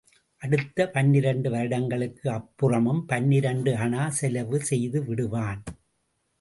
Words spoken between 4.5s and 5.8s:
செய்து விடுவான்.